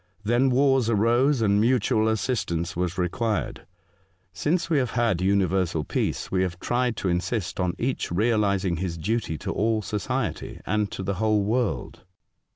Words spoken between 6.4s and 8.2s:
have tried to insist on each